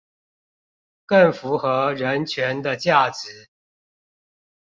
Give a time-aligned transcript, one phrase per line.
[1.05, 3.49] 更符合人權的價值